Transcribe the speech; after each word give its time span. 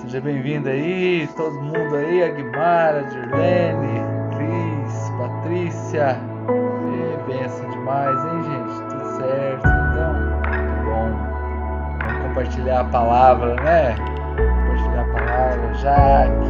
Seja 0.00 0.18
bem-vindo 0.18 0.68
aí, 0.70 1.28
todo 1.36 1.60
mundo 1.60 1.94
aí, 1.94 2.22
Aguimara, 2.24 3.04
Dirlene, 3.04 4.00
Cris, 4.34 5.10
Patrícia. 5.18 6.18
E 6.88 7.30
benção 7.30 7.68
demais, 7.70 8.24
hein, 8.24 8.42
gente? 8.44 8.80
Tudo 8.88 9.04
certo? 9.18 9.68
Então, 9.68 10.14
muito 10.56 10.84
bom. 10.86 11.08
Vamos 12.02 12.22
compartilhar 12.28 12.80
a 12.80 12.84
palavra, 12.84 13.54
né? 13.56 13.94
Compartilhar 14.36 15.02
a 15.02 15.04
palavra. 15.12 15.74
Jaque, 15.74 16.48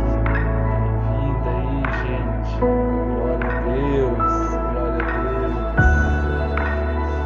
bem-vinda 1.11 1.51
aí, 1.51 1.83
gente. 2.07 2.55
Glória 2.61 3.51
a 3.51 3.61
Deus, 3.67 4.17
glória 4.71 4.95
a 4.95 5.11
Deus. 5.11 5.55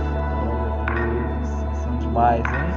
Glória 0.09 0.81
a 0.81 0.95
Deus. 0.95 1.49
São 1.77 1.93
demais, 1.99 2.43
hein? 2.47 2.73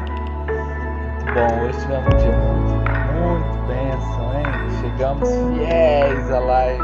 Muito 1.16 1.32
bom. 1.34 1.52
Hoje 1.66 1.80
tivemos 1.80 2.14
um 2.14 2.18
dia 2.18 2.36
muito, 2.36 2.77
muito 3.18 3.58
bênção, 3.68 4.34
hein? 4.34 4.46
Chegamos 4.82 5.30
fiéis 5.30 6.32
à 6.32 6.40
live. 6.40 6.84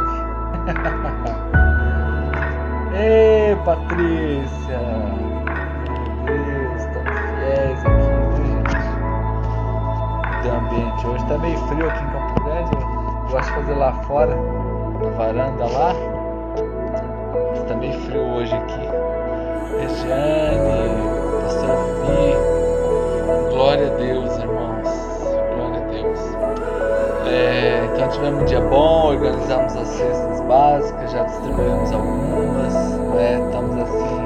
Ei, 2.96 3.56
Patrícia! 3.66 4.80
Meu 6.26 6.38
Deus, 6.46 6.86
tão 6.86 7.04
fiéis 7.04 7.80
aqui, 7.86 8.12
gente? 8.38 8.78
Do 10.44 10.50
ambiente. 10.52 11.08
Hoje 11.08 11.26
tá 11.26 11.38
meio 11.40 11.58
frio 11.58 11.90
aqui 11.90 12.04
em 12.04 12.10
Campo 12.12 12.44
Grande. 12.44 12.72
Eu 12.76 13.32
gosto 13.32 13.48
de 13.48 13.56
fazer 13.56 13.74
lá 13.74 13.94
fora, 14.04 14.36
na 14.36 15.10
varanda 15.18 15.66
lá. 15.66 15.94
Mas 17.50 17.64
tá 17.64 17.76
meio 17.76 18.00
frio 18.02 18.22
hoje 18.22 18.54
aqui. 18.54 18.88
Regiane, 19.80 20.94
Pastor 21.42 21.78
Vi. 22.06 23.50
Glória 23.50 23.88
a 23.88 23.96
Deus, 23.98 24.33
tivemos 28.14 28.44
um 28.44 28.46
dia 28.46 28.62
bom, 28.62 29.08
organizamos 29.08 29.76
as 29.76 29.88
cestas 29.88 30.42
básicas, 30.42 31.12
já 31.12 31.24
distribuímos 31.24 31.92
algumas, 31.92 32.74
né? 33.16 33.42
estamos 33.46 33.82
assim 33.82 34.24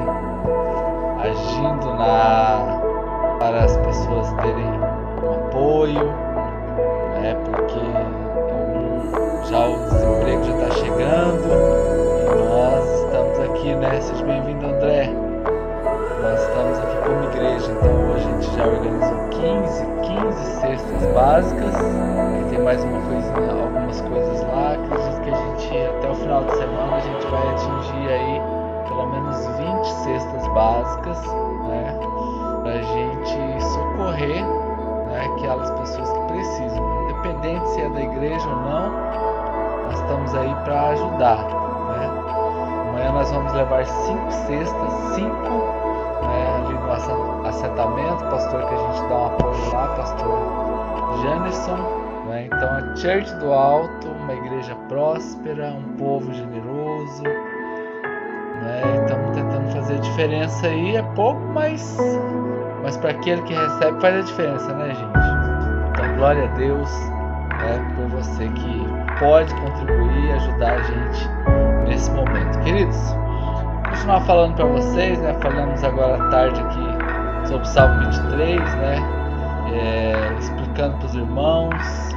agindo 1.20 1.94
na, 1.94 2.80
para 3.38 3.64
as 3.64 3.76
pessoas 3.78 4.30
terem 4.42 4.66
um 5.22 5.34
apoio, 5.34 6.12
né? 7.20 7.36
porque 7.44 7.80
já 9.50 9.66
o 9.66 9.78
desemprego 9.88 10.44
já 10.44 10.52
está 10.52 10.70
chegando 10.76 11.48
e 12.20 12.48
nós 12.48 12.84
estamos 13.04 13.38
aqui, 13.40 13.74
né? 13.74 14.00
Seja 14.00 14.24
bem-vindo 14.24 14.66
André. 14.66 15.10
Nós 16.20 16.40
estamos 16.42 16.78
aqui 16.78 16.96
como 17.06 17.24
igreja, 17.24 17.72
então 17.72 18.10
hoje 18.10 18.26
a 18.26 18.32
gente 18.32 18.56
já 18.56 18.66
organizou 18.66 19.28
15, 19.30 19.86
15 20.02 20.60
cestas 20.60 21.12
básicas. 21.14 21.74
E 22.40 22.50
tem 22.50 22.62
mais 22.62 22.84
uma 22.84 23.00
coisinha, 23.00 23.37
estamos 40.28 40.34
aí 40.34 40.54
para 40.64 40.88
ajudar, 40.90 41.38
né? 41.38 42.10
Amanhã 42.88 43.12
nós 43.12 43.30
vamos 43.30 43.52
levar 43.52 43.84
cinco 43.86 44.30
cestas, 44.30 44.92
cinco 45.14 45.50
né, 46.22 46.64
ali 46.64 46.74
no 46.74 46.92
assen- 46.92 47.46
assentamento, 47.46 48.24
pastor 48.26 48.60
que 48.66 48.74
a 48.74 48.78
gente 48.78 49.08
dá 49.08 49.14
um 49.16 49.26
apoio 49.26 49.72
lá, 49.72 49.88
pastor 49.88 50.38
Janerson, 51.22 51.76
né, 52.28 52.46
então 52.46 52.68
a 52.68 52.96
Church 52.96 53.34
do 53.36 53.52
Alto, 53.52 54.08
uma 54.08 54.34
igreja 54.34 54.74
próspera, 54.88 55.68
um 55.68 55.96
povo 55.96 56.32
generoso, 56.32 57.22
né, 57.22 58.82
estamos 59.02 59.30
tentando 59.34 59.72
fazer 59.72 59.94
a 59.94 60.00
diferença 60.00 60.66
aí, 60.66 60.96
é 60.96 61.02
pouco, 61.14 61.40
mas, 61.54 61.96
mas 62.82 62.96
para 62.98 63.10
aquele 63.10 63.40
que 63.42 63.54
recebe 63.54 64.00
faz 64.00 64.16
a 64.16 64.20
diferença, 64.20 64.74
né 64.74 64.94
gente? 64.94 65.18
Então 65.90 66.16
glória 66.16 66.44
a 66.44 66.54
Deus 66.56 66.90
né, 67.60 67.94
por 67.96 68.20
você 68.20 68.48
que 68.48 68.97
pode 69.18 69.54
contribuir 69.54 70.32
ajudar 70.32 70.72
a 70.72 70.82
gente 70.82 71.28
nesse 71.86 72.10
momento. 72.10 72.58
Queridos, 72.60 72.96
continuar 73.90 74.20
falando 74.22 74.54
para 74.54 74.66
vocês, 74.66 75.18
né? 75.20 75.36
Falamos 75.40 75.82
agora 75.84 76.22
à 76.22 76.28
tarde 76.30 76.60
aqui 76.60 77.48
sobre 77.48 77.62
o 77.62 77.66
Salmo 77.66 78.00
23, 78.04 78.60
né? 78.60 78.96
É, 79.72 80.38
explicando 80.38 80.96
para 80.96 81.06
os 81.06 81.14
irmãos 81.14 82.14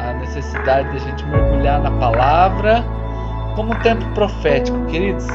a 0.00 0.12
necessidade 0.14 0.90
de 0.90 0.96
a 0.96 1.00
gente 1.00 1.24
mergulhar 1.26 1.80
na 1.80 1.90
palavra 1.92 2.84
como 3.54 3.72
um 3.72 3.78
tempo 3.80 4.04
profético, 4.14 4.78
queridos. 4.86 5.26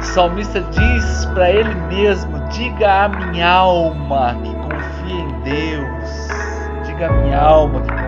O 0.00 0.02
salmista 0.02 0.60
diz 0.60 1.26
para 1.26 1.50
ele 1.50 1.74
mesmo: 1.88 2.38
Diga 2.50 3.04
à 3.04 3.08
minha 3.08 3.48
alma 3.48 4.36
que 4.42 4.54
confia 4.54 5.20
em 5.20 5.40
Deus. 5.40 6.28
Diga 6.84 7.06
à 7.06 7.12
minha 7.12 7.40
alma 7.40 7.80
que. 7.80 8.03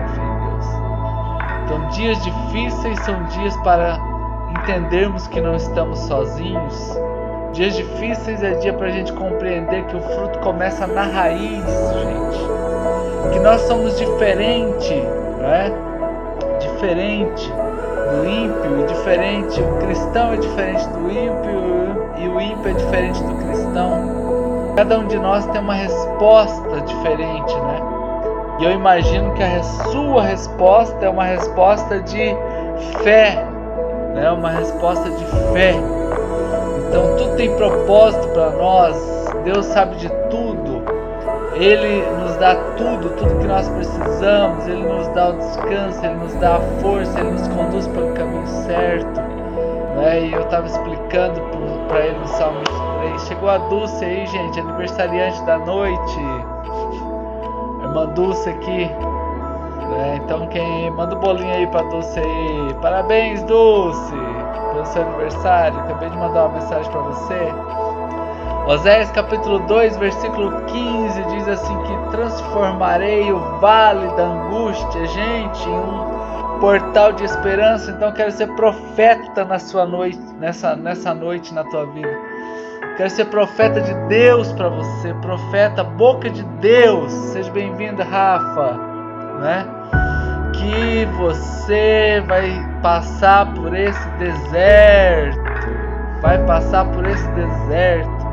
Então, 1.67 1.85
dias 1.89 2.17
difíceis 2.23 2.97
são 3.01 3.21
dias 3.25 3.53
para 3.57 3.99
entendermos 4.57 5.27
que 5.27 5.41
não 5.41 5.53
estamos 5.53 5.99
sozinhos. 5.99 6.97
Dias 7.51 7.75
difíceis 7.75 8.41
é 8.41 8.51
dia 8.51 8.71
para 8.71 8.87
a 8.87 8.89
gente 8.89 9.11
compreender 9.11 9.83
que 9.87 9.97
o 9.97 9.99
fruto 9.99 10.39
começa 10.39 10.87
na 10.87 11.03
raiz, 11.03 11.65
gente. 11.65 13.33
Que 13.33 13.39
nós 13.39 13.59
somos 13.63 13.97
diferente, 13.97 14.93
né? 15.39 15.69
Diferente 16.57 17.51
do 17.51 18.25
ímpio, 18.25 18.87
diferente. 18.87 19.59
O 19.61 19.77
cristão 19.79 20.31
é 20.31 20.37
diferente 20.37 20.87
do 20.87 21.11
ímpio 21.11 22.17
e 22.17 22.29
o 22.29 22.39
ímpio 22.39 22.71
é 22.71 22.73
diferente 22.75 23.21
do 23.21 23.35
cristão. 23.43 24.73
Cada 24.77 24.99
um 24.99 25.07
de 25.07 25.19
nós 25.19 25.45
tem 25.47 25.59
uma 25.59 25.73
resposta 25.73 26.79
diferente, 26.79 27.53
né? 27.53 27.96
E 28.59 28.63
eu 28.63 28.71
imagino 28.71 29.33
que 29.33 29.43
a 29.43 29.61
sua 29.63 30.23
resposta 30.23 31.05
é 31.05 31.09
uma 31.09 31.25
resposta 31.25 31.99
de 31.99 32.35
fé, 33.03 33.45
né? 34.15 34.31
Uma 34.31 34.49
resposta 34.49 35.09
de 35.11 35.25
fé. 35.53 35.75
Então 36.87 37.15
tudo 37.17 37.35
tem 37.35 37.55
propósito 37.55 38.27
para 38.29 38.49
nós. 38.51 38.97
Deus 39.43 39.65
sabe 39.67 39.95
de 39.97 40.09
tudo. 40.29 40.81
Ele 41.53 42.03
nos 42.19 42.35
dá 42.37 42.55
tudo, 42.77 43.09
tudo 43.17 43.39
que 43.39 43.47
nós 43.47 43.69
precisamos. 43.69 44.67
Ele 44.67 44.83
nos 44.83 45.07
dá 45.09 45.29
o 45.29 45.33
descanso, 45.33 46.05
ele 46.05 46.15
nos 46.15 46.33
dá 46.35 46.55
a 46.55 46.59
força, 46.81 47.19
ele 47.19 47.31
nos 47.31 47.47
conduz 47.49 47.87
pelo 47.87 48.11
caminho 48.13 48.47
certo. 48.47 49.21
Né? 49.97 50.21
E 50.21 50.33
eu 50.33 50.41
estava 50.41 50.65
explicando 50.65 51.41
para 51.87 52.05
ele 52.05 52.17
no 52.17 52.27
Salmo 52.27 52.59
23. 52.59 53.27
Chegou 53.27 53.49
a 53.49 53.57
Dulce 53.57 54.03
aí, 54.03 54.25
gente, 54.25 54.59
aniversariante 54.59 55.43
da 55.43 55.59
noite. 55.59 56.19
Irmã 57.97 58.13
Dulce 58.13 58.49
aqui. 58.49 58.85
né? 59.89 60.21
Então 60.23 60.47
quem 60.47 60.91
manda 60.91 61.15
o 61.15 61.19
bolinho 61.19 61.51
aí 61.51 61.65
pra 61.67 61.81
Dulce 61.83 62.19
aí. 62.19 62.73
Parabéns, 62.81 63.41
Dulce, 63.43 64.13
pelo 64.71 64.85
seu 64.85 65.01
aniversário. 65.01 65.79
Acabei 65.79 66.09
de 66.09 66.17
mandar 66.17 66.45
uma 66.45 66.59
mensagem 66.59 66.91
pra 66.91 67.01
você. 67.01 67.53
Oséias 68.67 69.09
capítulo 69.11 69.59
2, 69.59 69.97
versículo 69.97 70.51
15 70.65 71.23
diz 71.23 71.47
assim 71.47 71.75
que 71.83 72.11
transformarei 72.11 73.31
o 73.31 73.39
vale 73.59 74.07
da 74.17 74.25
angústia, 74.25 75.05
gente, 75.07 75.69
em 75.69 75.73
um 75.73 76.59
portal 76.59 77.13
de 77.13 77.23
esperança. 77.23 77.89
Então 77.91 78.11
quero 78.11 78.31
ser 78.31 78.47
profeta 78.55 79.45
na 79.45 79.57
sua 79.57 79.85
noite, 79.85 80.19
nessa 80.37 80.75
nessa 80.75 81.13
noite 81.13 81.53
na 81.53 81.63
tua 81.63 81.85
vida. 81.87 82.26
Quero 82.97 83.11
ser 83.11 83.25
profeta 83.25 83.79
de 83.79 83.93
Deus 84.07 84.51
para 84.53 84.69
você, 84.69 85.13
profeta 85.21 85.83
boca 85.83 86.31
de 86.31 86.41
Deus. 86.59 87.11
Seja 87.13 87.51
bem-vinda, 87.51 88.03
Rafa, 88.03 88.73
né? 89.39 89.67
Que 90.55 91.05
você 91.15 92.23
vai 92.25 92.49
passar 92.81 93.53
por 93.53 93.75
esse 93.75 94.09
deserto, 94.17 95.39
vai 96.23 96.43
passar 96.45 96.85
por 96.85 97.05
esse 97.05 97.27
deserto. 97.33 98.27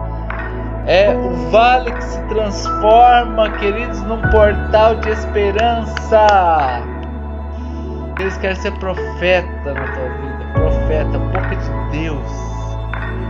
É 0.86 1.14
o 1.14 1.50
vale 1.50 1.92
que 1.92 2.04
se 2.04 2.22
transforma, 2.22 3.50
queridos, 3.58 4.00
num 4.04 4.22
portal 4.30 4.94
de 4.94 5.10
esperança. 5.10 6.26
Eles 8.18 8.38
querem 8.38 8.56
ser 8.56 8.72
profeta 8.78 9.74
na 9.74 9.92
tua 9.92 10.08
vida, 10.08 10.52
profeta, 10.54 11.18
boca 11.18 11.54
de 11.54 11.98
Deus. 11.98 12.53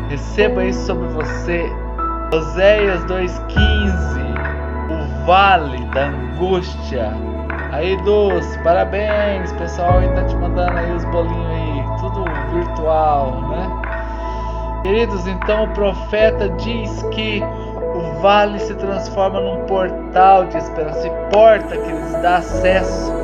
Receba 0.09 0.65
isso 0.65 0.87
sobre 0.87 1.09
você. 1.09 1.65
Oséias 2.33 3.05
2,15 3.05 3.31
O 4.91 5.27
vale 5.27 5.85
da 5.87 6.07
angústia. 6.07 7.13
Aí, 7.73 7.97
Dulce, 8.03 8.59
parabéns, 8.61 9.53
pessoal 9.53 9.99
aí 9.99 10.09
tá 10.11 10.25
te 10.25 10.37
mandando 10.37 10.79
aí 10.79 10.93
os 10.93 11.05
bolinhos 11.07 11.51
aí, 11.51 11.85
tudo 11.99 12.25
virtual, 12.53 13.41
né? 13.49 13.83
Queridos, 14.85 15.27
então 15.27 15.65
o 15.65 15.69
profeta 15.71 16.49
diz 16.51 17.03
que 17.11 17.43
o 17.95 18.21
vale 18.21 18.59
se 18.61 18.75
transforma 18.75 19.41
num 19.41 19.65
portal 19.67 20.45
de 20.47 20.59
esperança 20.59 21.07
e 21.07 21.11
porta 21.33 21.77
que 21.77 21.91
lhes 21.91 22.13
dá 22.23 22.37
acesso. 22.37 23.24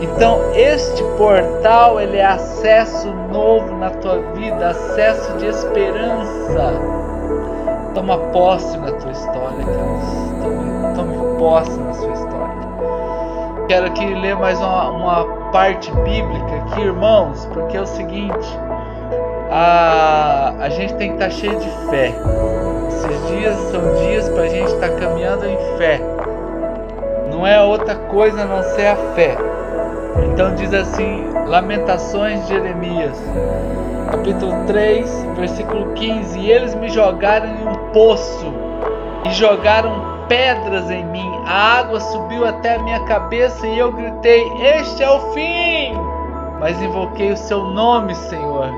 Então, 0.00 0.40
este 0.54 1.02
portal 1.18 2.00
ele 2.00 2.16
é 2.16 2.24
acesso 2.24 3.08
novo 3.30 3.74
na 3.76 3.90
tua 3.90 4.18
vida, 4.32 4.70
acesso 4.70 5.36
de 5.36 5.46
esperança. 5.46 6.72
Toma 7.94 8.16
posse 8.32 8.78
na 8.78 8.92
tua 8.92 9.12
história, 9.12 9.58
Deus. 9.58 10.40
Tome, 10.42 10.94
tome 10.94 11.38
posse 11.38 11.78
na 11.78 11.92
sua 11.92 12.12
história. 12.12 12.30
Quero 13.68 13.86
aqui 13.86 14.06
ler 14.06 14.36
mais 14.36 14.58
uma, 14.58 14.90
uma 14.90 15.24
parte 15.52 15.92
bíblica 15.92 16.56
aqui, 16.56 16.80
irmãos, 16.80 17.44
porque 17.52 17.76
é 17.76 17.82
o 17.82 17.86
seguinte: 17.86 18.58
a, 19.50 20.54
a 20.60 20.68
gente 20.70 20.94
tem 20.94 21.10
que 21.10 21.22
estar 21.22 21.26
tá 21.26 21.30
cheio 21.30 21.58
de 21.58 21.68
fé. 21.90 22.14
Esses 22.88 23.26
dias 23.28 23.56
são 23.70 23.94
dias 23.96 24.28
para 24.30 24.44
a 24.44 24.48
gente 24.48 24.72
estar 24.72 24.88
tá 24.88 24.96
caminhando 24.96 25.46
em 25.46 25.58
fé. 25.76 26.00
Não 27.30 27.46
é 27.46 27.60
outra 27.60 27.96
coisa 27.96 28.42
a 28.42 28.44
não 28.46 28.62
ser 28.62 28.86
a 28.86 28.96
fé. 29.14 29.49
Então 30.26 30.54
diz 30.54 30.72
assim, 30.72 31.24
Lamentações 31.46 32.42
de 32.42 32.54
Jeremias, 32.54 33.18
capítulo 34.10 34.52
3, 34.66 35.26
versículo 35.36 35.92
15: 35.94 36.38
E 36.38 36.50
eles 36.50 36.74
me 36.74 36.88
jogaram 36.88 37.46
em 37.46 37.68
um 37.68 37.92
poço 37.92 38.52
e 39.26 39.30
jogaram 39.32 40.26
pedras 40.28 40.90
em 40.90 41.04
mim. 41.04 41.30
A 41.46 41.78
água 41.78 42.00
subiu 42.00 42.46
até 42.46 42.76
a 42.76 42.82
minha 42.82 43.00
cabeça 43.04 43.66
e 43.66 43.78
eu 43.78 43.92
gritei: 43.92 44.44
Este 44.60 45.02
é 45.02 45.10
o 45.10 45.32
fim! 45.32 45.94
Mas 46.60 46.80
invoquei 46.80 47.32
o 47.32 47.36
seu 47.36 47.64
nome, 47.64 48.14
Senhor, 48.14 48.70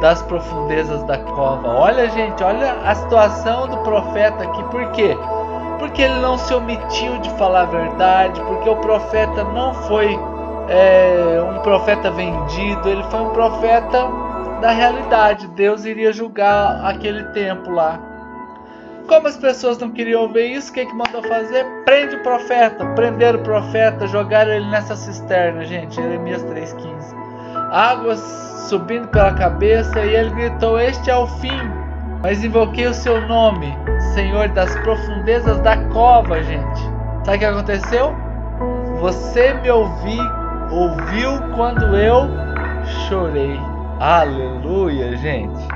das 0.00 0.22
profundezas 0.22 1.02
da 1.04 1.18
cova. 1.18 1.68
Olha, 1.68 2.08
gente, 2.10 2.42
olha 2.42 2.72
a 2.84 2.94
situação 2.94 3.68
do 3.68 3.76
profeta 3.78 4.42
aqui. 4.42 4.62
Por 4.64 4.90
quê? 4.92 5.16
Porque 5.78 6.02
ele 6.02 6.18
não 6.20 6.38
se 6.38 6.52
omitiu 6.54 7.18
de 7.18 7.30
falar 7.30 7.62
a 7.62 7.66
verdade, 7.66 8.40
porque 8.42 8.68
o 8.68 8.76
profeta 8.76 9.44
não 9.44 9.74
foi 9.74 10.18
é, 10.70 11.42
um 11.42 11.60
profeta 11.62 12.12
vendido, 12.12 12.88
ele 12.88 13.02
foi 13.10 13.20
um 13.20 13.30
profeta 13.30 14.08
da 14.60 14.70
realidade. 14.70 15.48
Deus 15.48 15.84
iria 15.84 16.12
julgar 16.12 16.84
aquele 16.84 17.24
tempo 17.32 17.70
lá. 17.72 17.98
Como 19.08 19.26
as 19.26 19.36
pessoas 19.36 19.76
não 19.78 19.90
queriam 19.90 20.22
ouvir 20.22 20.52
isso, 20.52 20.70
o 20.70 20.74
que, 20.74 20.86
que 20.86 20.94
mandou 20.94 21.20
fazer? 21.24 21.66
Prende 21.84 22.14
o 22.14 22.22
profeta, 22.22 22.86
prenderam 22.94 23.40
o 23.40 23.42
profeta, 23.42 24.06
jogaram 24.06 24.52
ele 24.52 24.70
nessa 24.70 24.94
cisterna, 24.94 25.64
gente. 25.64 25.96
Jeremias 25.96 26.44
3,15. 26.44 27.16
Águas 27.72 28.20
subindo 28.68 29.08
pela 29.08 29.34
cabeça 29.34 29.98
e 30.04 30.14
ele 30.14 30.30
gritou: 30.30 30.78
Este 30.78 31.10
é 31.10 31.16
o 31.16 31.26
fim. 31.26 31.50
Mas 32.22 32.44
invoquei 32.44 32.86
o 32.86 32.94
seu 32.94 33.20
nome, 33.26 33.74
Senhor 34.14 34.48
das 34.50 34.72
profundezas 34.80 35.58
da 35.60 35.76
cova, 35.88 36.40
gente. 36.42 36.80
Sabe 37.24 37.36
o 37.36 37.38
que 37.38 37.44
aconteceu? 37.46 38.14
Você 39.00 39.54
me 39.54 39.70
ouviu 39.70 40.39
ouviu 40.70 41.40
quando 41.54 41.96
eu 41.96 42.28
chorei. 43.08 43.58
Aleluia, 43.98 45.16
gente. 45.16 45.68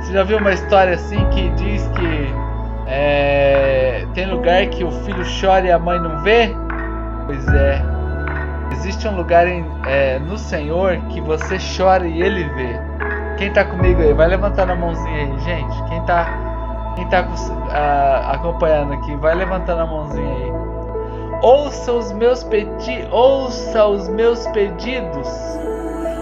Você 0.00 0.12
já 0.12 0.22
viu 0.22 0.38
uma 0.38 0.52
história 0.52 0.94
assim 0.94 1.24
que 1.30 1.48
diz 1.50 1.86
que 1.88 2.34
é, 2.86 4.06
tem 4.14 4.26
lugar 4.26 4.66
que 4.66 4.82
o 4.84 4.90
filho 4.90 5.24
chora 5.40 5.66
e 5.66 5.70
a 5.70 5.78
mãe 5.78 5.98
não 6.00 6.22
vê? 6.22 6.54
Pois 7.26 7.46
é. 7.48 7.82
Existe 8.72 9.06
um 9.08 9.16
lugar 9.16 9.46
em, 9.46 9.64
é, 9.86 10.18
no 10.18 10.38
Senhor 10.38 10.96
que 11.08 11.20
você 11.20 11.56
chora 11.76 12.06
e 12.06 12.22
Ele 12.22 12.44
vê. 12.50 12.80
Quem 13.36 13.52
tá 13.52 13.64
comigo 13.64 14.00
aí? 14.00 14.12
Vai 14.12 14.28
levantando 14.28 14.72
a 14.72 14.76
mãozinha 14.76 15.16
aí, 15.16 15.38
gente. 15.40 15.82
Quem 15.88 16.02
tá, 16.02 16.26
quem 16.96 17.08
tá 17.08 17.26
acompanhando 18.32 18.94
aqui, 18.94 19.14
vai 19.16 19.34
levantando 19.34 19.82
a 19.82 19.86
mãozinha 19.86 20.34
aí. 20.34 20.47
Ouça 21.42 21.92
os 21.92 22.10
meus 22.12 22.42
pedidos, 22.42 23.12
ouça 23.12 23.86
os 23.86 24.08
meus 24.08 24.44
pedidos. 24.48 25.28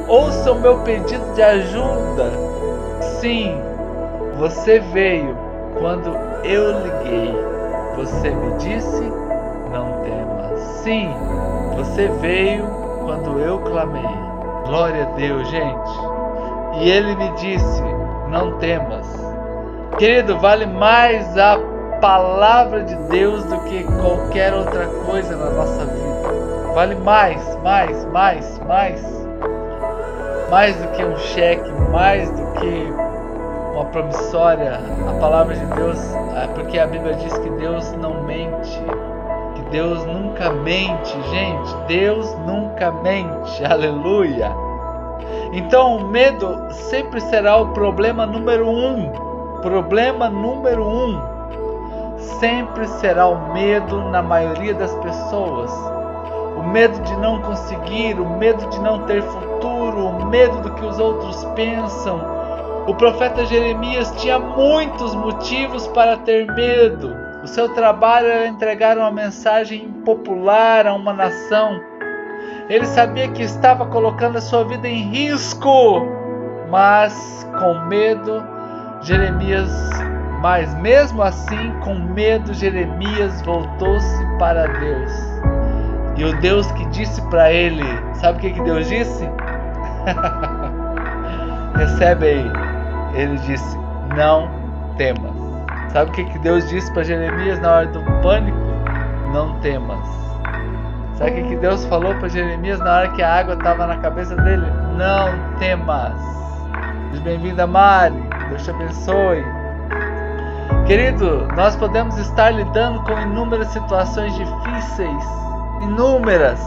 Ouça 0.08 0.52
o 0.52 0.60
meu 0.60 0.80
pedido 0.80 1.34
de 1.34 1.42
ajuda. 1.42 2.30
Sim, 3.20 3.58
você 4.38 4.78
veio 4.78 5.34
quando 5.78 6.08
eu 6.44 6.82
liguei. 6.82 7.34
Você 7.96 8.30
me 8.30 8.58
disse: 8.58 9.02
não 9.72 10.02
temas. 10.02 10.60
Sim, 10.82 11.10
você 11.76 12.08
veio 12.20 12.66
quando 13.02 13.40
eu 13.40 13.58
clamei. 13.60 14.02
Glória 14.66 15.04
a 15.04 15.16
Deus, 15.16 15.48
gente. 15.48 15.90
E 16.74 16.90
ele 16.90 17.16
me 17.16 17.30
disse: 17.36 17.82
não 18.28 18.58
temas. 18.58 19.06
Querido, 19.96 20.38
vale 20.38 20.66
mais 20.66 21.38
a 21.38 21.58
palavra 22.06 22.84
de 22.84 22.94
Deus 23.08 23.42
do 23.46 23.58
que 23.62 23.82
qualquer 23.82 24.54
outra 24.54 24.86
coisa 25.04 25.36
na 25.36 25.50
nossa 25.50 25.84
vida. 25.86 26.72
Vale 26.72 26.94
mais, 26.94 27.58
mais, 27.64 28.04
mais, 28.04 28.60
mais. 28.60 29.26
Mais 30.48 30.76
do 30.76 30.86
que 30.92 31.04
um 31.04 31.16
cheque, 31.16 31.68
mais 31.90 32.30
do 32.30 32.60
que 32.60 32.92
uma 33.74 33.86
promissória. 33.86 34.78
A 35.10 35.18
palavra 35.18 35.56
de 35.56 35.66
Deus, 35.66 35.98
é 36.36 36.46
porque 36.54 36.78
a 36.78 36.86
Bíblia 36.86 37.14
diz 37.14 37.36
que 37.38 37.50
Deus 37.50 37.90
não 37.94 38.22
mente. 38.22 38.80
Que 39.56 39.62
Deus 39.72 40.06
nunca 40.06 40.50
mente, 40.50 41.10
gente. 41.30 41.76
Deus 41.88 42.32
nunca 42.46 42.92
mente. 43.02 43.64
Aleluia. 43.68 44.52
Então 45.52 45.96
o 45.96 46.06
medo 46.06 46.68
sempre 46.70 47.20
será 47.22 47.56
o 47.56 47.72
problema 47.72 48.24
número 48.24 48.68
um. 48.68 49.10
Problema 49.60 50.30
número 50.30 50.86
um 50.86 51.35
sempre 52.40 52.86
será 52.86 53.26
o 53.26 53.52
medo 53.52 54.10
na 54.10 54.22
maioria 54.22 54.74
das 54.74 54.94
pessoas. 54.96 55.72
O 56.56 56.62
medo 56.62 56.98
de 57.02 57.16
não 57.16 57.40
conseguir, 57.42 58.18
o 58.18 58.28
medo 58.38 58.66
de 58.68 58.80
não 58.80 59.06
ter 59.06 59.22
futuro, 59.22 60.06
o 60.06 60.26
medo 60.26 60.60
do 60.62 60.74
que 60.74 60.84
os 60.84 60.98
outros 60.98 61.44
pensam. 61.54 62.20
O 62.86 62.94
profeta 62.94 63.44
Jeremias 63.44 64.10
tinha 64.16 64.38
muitos 64.38 65.14
motivos 65.14 65.86
para 65.88 66.16
ter 66.18 66.46
medo. 66.54 67.14
O 67.42 67.46
seu 67.46 67.68
trabalho 67.74 68.26
era 68.26 68.46
entregar 68.46 68.96
uma 68.96 69.10
mensagem 69.10 69.84
impopular 69.84 70.86
a 70.86 70.94
uma 70.94 71.12
nação. 71.12 71.80
Ele 72.68 72.86
sabia 72.86 73.28
que 73.28 73.42
estava 73.42 73.86
colocando 73.86 74.38
a 74.38 74.40
sua 74.40 74.64
vida 74.64 74.88
em 74.88 75.02
risco, 75.10 76.02
mas 76.68 77.46
com 77.58 77.86
medo, 77.86 78.42
Jeremias 79.02 79.70
mas 80.46 80.72
mesmo 80.76 81.24
assim, 81.24 81.72
com 81.80 81.96
medo, 81.96 82.54
Jeremias 82.54 83.42
voltou-se 83.42 84.24
para 84.38 84.68
Deus. 84.78 85.12
E 86.16 86.24
o 86.24 86.40
Deus 86.40 86.70
que 86.70 86.86
disse 86.90 87.20
para 87.30 87.52
ele, 87.52 87.82
sabe 88.14 88.38
o 88.38 88.40
que, 88.40 88.52
que 88.52 88.62
Deus 88.62 88.88
disse? 88.88 89.28
Recebe 91.76 92.26
aí. 92.26 92.52
Ele 93.14 93.36
disse: 93.38 93.76
Não 94.16 94.48
temas. 94.96 95.34
Sabe 95.88 96.12
o 96.12 96.14
que, 96.14 96.24
que 96.26 96.38
Deus 96.38 96.68
disse 96.68 96.92
para 96.92 97.02
Jeremias 97.02 97.58
na 97.58 97.72
hora 97.72 97.86
do 97.86 98.00
pânico? 98.22 98.56
Não 99.32 99.58
temas. 99.58 100.06
Sabe 101.14 101.32
o 101.32 101.34
que, 101.34 101.42
que 101.48 101.56
Deus 101.56 101.84
falou 101.86 102.14
para 102.14 102.28
Jeremias 102.28 102.78
na 102.78 102.98
hora 102.98 103.08
que 103.08 103.20
a 103.20 103.34
água 103.34 103.54
estava 103.54 103.84
na 103.88 103.96
cabeça 103.96 104.36
dele? 104.36 104.66
Não 104.96 105.58
temas. 105.58 106.14
Bem-vinda, 107.24 107.66
Mari. 107.66 108.14
Deus 108.48 108.62
te 108.62 108.70
abençoe. 108.70 109.55
Querido, 110.86 111.48
nós 111.56 111.74
podemos 111.74 112.16
estar 112.16 112.50
lidando 112.52 113.02
com 113.02 113.20
inúmeras 113.20 113.66
situações 113.68 114.32
difíceis, 114.36 115.24
inúmeras. 115.82 116.60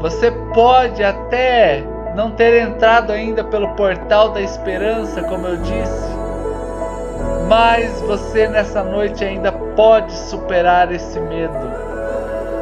Você 0.00 0.32
pode 0.52 1.00
até 1.00 1.84
não 2.16 2.32
ter 2.32 2.60
entrado 2.62 3.12
ainda 3.12 3.44
pelo 3.44 3.68
portal 3.76 4.30
da 4.30 4.40
esperança, 4.40 5.22
como 5.22 5.46
eu 5.46 5.58
disse, 5.58 6.12
mas 7.48 8.00
você 8.02 8.48
nessa 8.48 8.82
noite 8.82 9.24
ainda 9.24 9.52
pode 9.52 10.12
superar 10.12 10.90
esse 10.92 11.20
medo. 11.20 11.70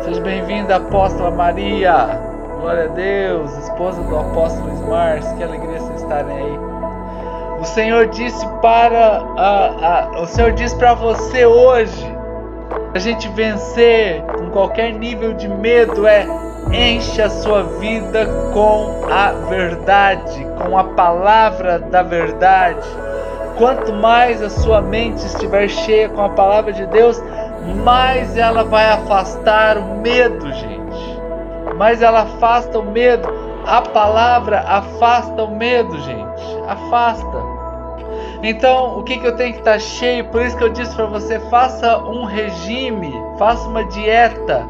Seja 0.05 0.21
bem-vinda, 0.21 0.77
Apóstola 0.77 1.31
Maria. 1.31 2.21
Glória 2.61 2.85
a 2.85 2.89
Deus, 2.89 3.57
esposa 3.57 4.03
do 4.03 4.19
apóstolo 4.19 4.71
Smars. 4.75 5.27
Que 5.33 5.45
alegria 5.45 5.81
vocês 5.81 6.03
estarem 6.03 6.37
aí. 6.37 6.72
O 7.63 7.65
Senhor 7.65 8.09
disse 8.09 8.45
para 8.61 9.23
a, 9.37 10.17
a, 10.17 10.21
o 10.21 10.27
Senhor 10.27 10.51
disse 10.51 10.75
para 10.75 10.95
você 10.95 11.47
hoje, 11.47 12.05
a 12.93 12.99
gente 12.99 13.29
vencer 13.29 14.21
com 14.37 14.51
qualquer 14.51 14.93
nível 14.93 15.33
de 15.33 15.47
medo 15.47 16.05
é 16.05 16.27
enche 16.73 17.23
a 17.23 17.31
sua 17.31 17.63
vida 17.63 18.27
com 18.53 19.07
a 19.09 19.31
verdade, 19.49 20.45
com 20.67 20.77
a 20.77 20.83
palavra 20.83 21.79
da 21.79 22.03
verdade. 22.03 22.85
Quanto 23.57 23.93
mais 23.93 24.43
a 24.43 24.51
sua 24.51 24.83
mente 24.83 25.25
estiver 25.25 25.69
cheia 25.69 26.09
com 26.09 26.21
a 26.21 26.31
palavra 26.31 26.73
de 26.73 26.85
Deus, 26.87 27.23
mais 27.85 28.37
ela 28.37 28.65
vai 28.65 28.91
afastar 28.91 29.79
o 29.79 30.01
medo, 30.01 30.53
gente. 30.53 31.21
Mais 31.77 32.03
ela 32.03 32.23
afasta 32.23 32.77
o 32.81 32.91
medo. 32.91 33.29
A 33.65 33.81
palavra 33.81 34.65
afasta 34.67 35.45
o 35.45 35.55
medo, 35.55 35.97
gente. 36.01 36.43
Afasta. 36.67 37.42
Então, 38.43 38.99
o 38.99 39.05
que, 39.05 39.19
que 39.19 39.27
eu 39.27 39.37
tenho 39.37 39.53
que 39.53 39.61
estar 39.61 39.75
tá 39.75 39.79
cheio? 39.79 40.25
Por 40.27 40.43
isso 40.43 40.57
que 40.57 40.65
eu 40.65 40.69
disse 40.69 40.95
para 40.97 41.07
você: 41.07 41.39
faça 41.49 41.97
um 41.99 42.25
regime, 42.25 43.13
faça 43.39 43.69
uma 43.69 43.85
dieta 43.85 44.67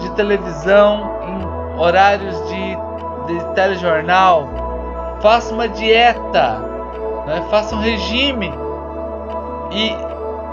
de 0.00 0.10
televisão 0.10 1.10
em 1.22 1.80
horários 1.80 2.36
de, 2.48 2.76
de 3.26 3.54
telejornal, 3.54 4.48
faça 5.22 5.54
uma 5.54 5.66
dieta, 5.66 6.58
né? 7.26 7.42
faça 7.50 7.74
um 7.74 7.80
regime 7.80 8.52
e 9.70 9.96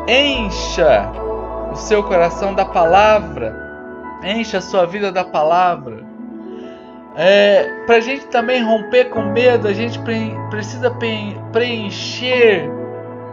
encha 0.10 1.12
o 1.70 1.76
seu 1.76 2.02
coração 2.04 2.54
da 2.54 2.64
palavra, 2.64 3.54
encha 4.24 4.60
a 4.60 4.62
sua 4.62 4.86
vida 4.86 5.12
da 5.12 5.26
palavra. 5.26 6.13
É, 7.16 7.70
para 7.86 7.98
a 7.98 8.00
gente 8.00 8.26
também 8.28 8.64
romper 8.64 9.06
com 9.06 9.22
medo, 9.22 9.68
a 9.68 9.74
gente 9.74 10.00
precisa 10.50 10.92
preencher 11.52 12.70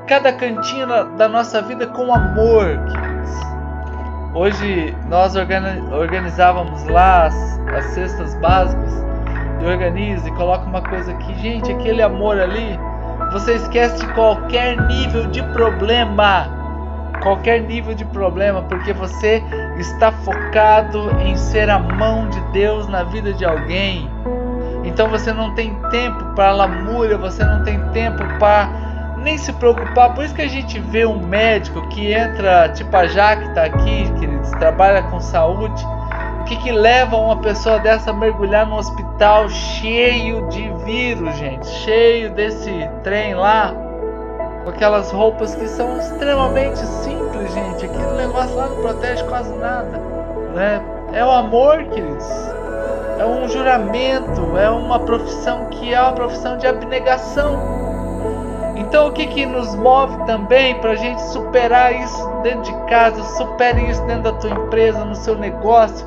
cada 0.06 0.32
cantinho 0.32 0.86
da 1.16 1.28
nossa 1.28 1.62
vida 1.62 1.86
com 1.86 2.12
amor. 2.12 2.78
Hoje 4.34 4.94
nós 5.08 5.34
organizávamos 5.34 6.84
lá 6.88 7.26
as, 7.26 7.60
as 7.74 7.84
cestas 7.86 8.34
básicas 8.36 8.92
e 9.62 9.64
organiza 9.64 10.28
e 10.28 10.32
coloca 10.32 10.64
uma 10.66 10.82
coisa 10.82 11.12
aqui, 11.12 11.34
gente, 11.40 11.72
aquele 11.72 12.02
amor 12.02 12.38
ali, 12.38 12.78
você 13.32 13.54
esquece 13.54 14.04
de 14.04 14.12
qualquer 14.12 14.76
nível 14.88 15.26
de 15.26 15.42
problema 15.54 16.60
qualquer 17.20 17.60
nível 17.60 17.94
de 17.94 18.04
problema, 18.06 18.62
porque 18.62 18.92
você 18.92 19.42
está 19.80 20.12
focado 20.12 21.10
em 21.20 21.36
ser 21.36 21.70
a 21.70 21.78
mão 21.78 22.28
de 22.28 22.40
Deus 22.52 22.86
na 22.88 23.02
vida 23.02 23.32
de 23.32 23.44
alguém. 23.44 24.08
Então 24.84 25.08
você 25.08 25.32
não 25.32 25.54
tem 25.54 25.74
tempo 25.90 26.24
para 26.34 26.52
lamúria, 26.52 27.16
você 27.16 27.44
não 27.44 27.64
tem 27.64 27.80
tempo 27.90 28.22
para 28.38 28.68
nem 29.18 29.36
se 29.36 29.52
preocupar. 29.54 30.14
Por 30.14 30.24
isso 30.24 30.34
que 30.34 30.42
a 30.42 30.48
gente 30.48 30.78
vê 30.78 31.04
um 31.04 31.20
médico 31.26 31.86
que 31.88 32.12
entra, 32.12 32.68
tipo 32.70 32.94
a 32.96 33.06
Jaque 33.06 33.48
está 33.48 33.64
aqui, 33.64 34.10
queridos, 34.18 34.50
trabalha 34.52 35.02
com 35.04 35.20
saúde. 35.20 35.84
O 36.40 36.44
que, 36.44 36.56
que 36.56 36.72
leva 36.72 37.16
uma 37.16 37.36
pessoa 37.36 37.78
dessa 37.78 38.10
a 38.10 38.14
mergulhar 38.14 38.66
num 38.66 38.76
hospital 38.76 39.48
cheio 39.48 40.48
de 40.48 40.68
vírus, 40.84 41.36
gente? 41.36 41.66
Cheio 41.66 42.30
desse 42.30 42.88
trem 43.04 43.34
lá 43.34 43.89
com 44.64 44.70
aquelas 44.70 45.10
roupas 45.10 45.54
que 45.54 45.66
são 45.68 45.98
extremamente 45.98 46.78
simples, 46.78 47.52
gente. 47.52 47.84
Aquele 47.84 48.26
negócio 48.26 48.54
lá 48.54 48.68
não 48.68 48.82
protege 48.82 49.24
quase 49.24 49.52
nada, 49.56 49.98
né? 50.54 50.82
É 51.12 51.24
o 51.24 51.30
amor, 51.30 51.84
queridos. 51.84 52.26
É 53.18 53.24
um 53.24 53.48
juramento, 53.48 54.56
é 54.56 54.70
uma 54.70 54.98
profissão 55.00 55.66
que 55.66 55.92
é 55.92 56.00
uma 56.00 56.12
profissão 56.12 56.56
de 56.56 56.66
abnegação. 56.66 57.80
Então, 58.76 59.08
o 59.08 59.12
que, 59.12 59.26
que 59.26 59.44
nos 59.44 59.74
move 59.74 60.24
também 60.24 60.74
para 60.80 60.92
a 60.92 60.96
gente 60.96 61.20
superar 61.20 61.94
isso 61.94 62.26
dentro 62.42 62.62
de 62.62 62.72
casa, 62.86 63.22
supere 63.36 63.90
isso 63.90 64.02
dentro 64.04 64.22
da 64.22 64.32
tua 64.32 64.50
empresa, 64.50 65.04
no 65.04 65.14
seu 65.14 65.36
negócio, 65.36 66.06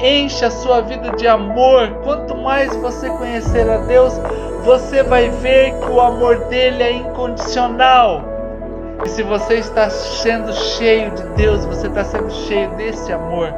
encha 0.00 0.46
a 0.46 0.50
sua 0.50 0.80
vida 0.82 1.10
de 1.16 1.26
amor. 1.26 1.88
Quanto 2.04 2.36
mais 2.36 2.74
você 2.76 3.10
conhecer 3.10 3.68
a 3.68 3.78
Deus, 3.78 4.14
você 4.64 5.02
vai 5.02 5.28
ver 5.28 5.72
que 5.80 5.90
o 5.90 6.00
amor 6.00 6.38
dele 6.46 6.82
é 6.82 6.92
incondicional. 6.92 8.22
E 9.04 9.08
se 9.08 9.22
você 9.22 9.54
está 9.54 9.90
sendo 9.90 10.52
cheio 10.52 11.10
de 11.10 11.22
Deus, 11.30 11.64
você 11.64 11.88
está 11.88 12.04
sendo 12.04 12.30
cheio 12.30 12.70
desse 12.76 13.12
amor. 13.12 13.52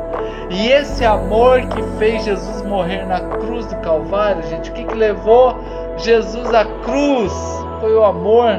E 0.49 0.68
esse 0.70 1.04
amor 1.04 1.61
que 1.66 1.82
fez 1.99 2.25
Jesus 2.25 2.62
morrer 2.62 3.04
na 3.06 3.20
cruz 3.20 3.66
do 3.66 3.76
Calvário, 3.76 4.42
gente, 4.44 4.70
o 4.70 4.73
que, 4.73 4.84
que 4.84 4.94
levou 4.94 5.54
Jesus 5.99 6.52
à 6.54 6.64
cruz? 6.64 7.32
Foi 7.80 7.94
o 7.94 8.02
amor. 8.02 8.50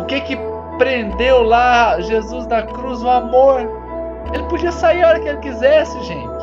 O 0.00 0.04
que 0.04 0.20
que 0.20 0.38
prendeu 0.78 1.42
lá 1.42 1.98
Jesus 2.00 2.46
na 2.46 2.62
cruz? 2.62 3.02
O 3.02 3.10
amor. 3.10 3.60
Ele 4.32 4.44
podia 4.44 4.70
sair 4.70 5.02
a 5.02 5.08
hora 5.08 5.20
que 5.20 5.28
ele 5.28 5.38
quisesse, 5.38 6.00
gente. 6.04 6.34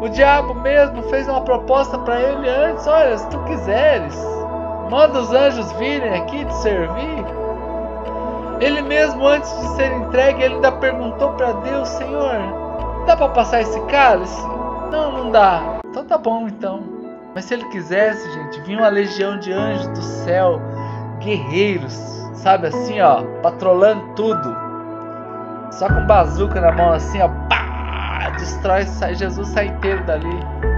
O 0.00 0.08
diabo 0.08 0.54
mesmo 0.54 1.02
fez 1.04 1.28
uma 1.28 1.40
proposta 1.40 1.98
para 1.98 2.20
ele 2.20 2.48
antes: 2.48 2.86
olha, 2.86 3.18
se 3.18 3.28
tu 3.28 3.38
quiseres, 3.40 4.37
manda 4.90 5.20
os 5.20 5.32
anjos 5.32 5.70
virem 5.72 6.14
aqui 6.14 6.44
te 6.44 6.54
servir. 6.56 7.24
Ele 8.60 8.82
mesmo, 8.82 9.26
antes 9.26 9.50
de 9.60 9.68
ser 9.76 9.92
entregue, 9.92 10.42
ele 10.42 10.54
ainda 10.56 10.72
perguntou 10.72 11.30
para 11.34 11.52
Deus: 11.52 11.88
Senhor, 11.88 13.04
dá 13.06 13.16
para 13.16 13.28
passar 13.28 13.60
esse 13.60 13.80
cálice? 13.82 14.42
Não, 14.90 15.12
não 15.12 15.30
dá. 15.30 15.78
Então 15.86 16.04
tá 16.04 16.18
bom, 16.18 16.48
então. 16.48 16.82
Mas 17.34 17.44
se 17.44 17.54
ele 17.54 17.64
quisesse, 17.66 18.30
gente, 18.32 18.60
vinha 18.62 18.78
uma 18.78 18.88
legião 18.88 19.38
de 19.38 19.52
anjos 19.52 19.88
do 19.88 20.02
céu, 20.02 20.60
guerreiros, 21.20 21.94
sabe 22.34 22.68
assim, 22.68 23.00
ó, 23.00 23.22
patrolando 23.42 24.02
tudo. 24.16 24.56
Só 25.70 25.86
com 25.86 26.06
bazuca 26.06 26.60
na 26.60 26.72
mão, 26.72 26.92
assim, 26.92 27.20
ó, 27.20 27.28
pá! 27.48 27.68
destrói, 28.38 28.86
Jesus 29.14 29.48
sai 29.48 29.66
inteiro 29.66 30.04
dali. 30.04 30.77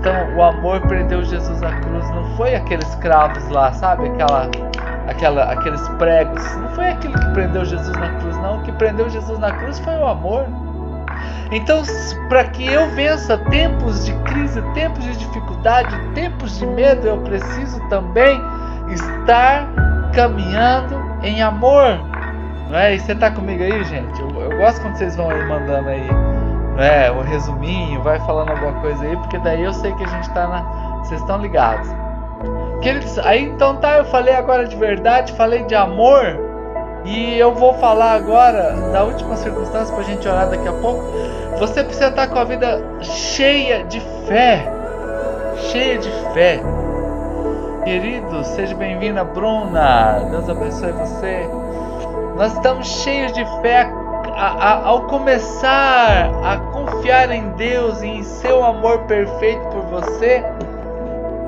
Então 0.00 0.34
o 0.34 0.42
amor 0.42 0.80
prendeu 0.80 1.22
Jesus 1.22 1.62
à 1.62 1.72
cruz. 1.80 2.08
Não 2.10 2.24
foi 2.36 2.54
aqueles 2.54 2.94
cravos 2.96 3.46
lá, 3.50 3.70
sabe? 3.74 4.08
Aquela, 4.08 4.50
aquela, 5.06 5.44
aqueles 5.52 5.86
pregos. 5.90 6.42
Não 6.56 6.68
foi 6.70 6.88
aquilo 6.88 7.12
que 7.12 7.26
prendeu 7.32 7.64
Jesus 7.66 7.94
na 7.98 8.08
cruz, 8.18 8.36
não. 8.38 8.58
O 8.58 8.62
que 8.62 8.72
prendeu 8.72 9.10
Jesus 9.10 9.38
na 9.38 9.52
cruz 9.52 9.78
foi 9.80 9.94
o 9.96 10.06
amor. 10.06 10.46
Então, 11.52 11.82
para 12.30 12.44
que 12.44 12.66
eu 12.66 12.88
vença 12.92 13.36
tempos 13.50 14.06
de 14.06 14.14
crise, 14.20 14.62
tempos 14.72 15.04
de 15.04 15.16
dificuldade, 15.18 15.94
tempos 16.14 16.58
de 16.58 16.64
medo, 16.64 17.06
eu 17.06 17.18
preciso 17.18 17.78
também 17.90 18.40
estar 18.88 19.68
caminhando 20.14 20.98
em 21.22 21.42
amor. 21.42 22.00
Não 22.70 22.78
é? 22.78 22.94
E 22.94 23.00
você 23.00 23.12
está 23.12 23.30
comigo 23.30 23.62
aí, 23.62 23.84
gente? 23.84 24.18
Eu, 24.18 24.30
eu 24.40 24.56
gosto 24.56 24.80
quando 24.80 24.96
vocês 24.96 25.14
vão 25.14 25.28
aí 25.28 25.44
mandando 25.46 25.90
aí 25.90 26.39
é, 26.78 27.10
um 27.10 27.22
resuminho, 27.22 28.02
vai 28.02 28.18
falando 28.20 28.50
alguma 28.50 28.72
coisa 28.80 29.04
aí, 29.04 29.16
porque 29.16 29.38
daí 29.38 29.62
eu 29.62 29.72
sei 29.72 29.92
que 29.92 30.04
a 30.04 30.08
gente 30.08 30.30
tá 30.30 30.46
na. 30.46 30.62
Vocês 30.98 31.20
estão 31.20 31.38
ligados. 31.38 31.88
Queridos, 32.80 33.18
aí 33.18 33.44
então 33.44 33.76
tá, 33.76 33.98
eu 33.98 34.04
falei 34.06 34.34
agora 34.34 34.66
de 34.66 34.74
verdade, 34.76 35.32
falei 35.34 35.64
de 35.64 35.74
amor, 35.74 36.38
e 37.04 37.38
eu 37.38 37.54
vou 37.54 37.74
falar 37.74 38.12
agora 38.12 38.72
da 38.92 39.04
última 39.04 39.36
circunstância 39.36 39.94
pra 39.94 40.04
gente 40.04 40.26
orar 40.26 40.48
daqui 40.48 40.68
a 40.68 40.72
pouco. 40.72 41.02
Você 41.58 41.84
precisa 41.84 42.08
estar 42.08 42.28
com 42.28 42.38
a 42.38 42.44
vida 42.44 42.82
cheia 43.02 43.84
de 43.84 44.00
fé. 44.26 44.66
Cheia 45.70 45.98
de 45.98 46.10
fé. 46.32 46.60
Querido, 47.84 48.44
seja 48.44 48.74
bem-vinda, 48.74 49.24
Bruna. 49.24 50.20
Deus 50.30 50.48
abençoe 50.48 50.92
você. 50.92 51.48
Nós 52.36 52.52
estamos 52.54 52.86
cheios 52.86 53.32
de 53.32 53.44
fé 53.60 53.90
a, 54.40 54.46
a, 54.46 54.86
ao 54.86 55.02
começar 55.02 56.30
a 56.42 56.56
confiar 56.72 57.30
em 57.30 57.50
Deus 57.50 58.00
e 58.00 58.06
em 58.06 58.22
seu 58.22 58.64
amor 58.64 59.00
perfeito 59.00 59.60
por 59.68 59.82
você, 59.82 60.42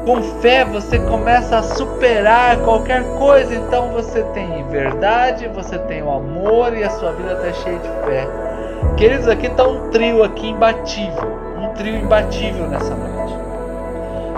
com 0.05 0.21
fé 0.43 0.63
você 0.63 0.99
começa 0.99 1.57
a 1.57 1.63
superar 1.63 2.59
qualquer 2.59 3.03
coisa. 3.17 3.55
Então 3.55 3.93
você 3.93 4.23
tem 4.35 4.63
verdade, 4.69 5.49
você 5.49 5.79
tem 5.79 6.03
o 6.03 6.11
amor 6.11 6.77
e 6.77 6.85
a 6.85 6.91
sua 6.91 7.13
vida 7.13 7.33
está 7.33 7.53
cheia 7.63 7.79
de 7.79 7.89
fé. 8.05 8.29
Queridos, 8.99 9.27
aqui 9.27 9.47
está 9.47 9.67
um 9.67 9.89
trio 9.89 10.23
aqui 10.23 10.51
imbatível, 10.51 11.39
um 11.63 11.73
trio 11.73 11.97
imbatível 11.97 12.69
nessa 12.69 12.95
noite. 12.95 13.33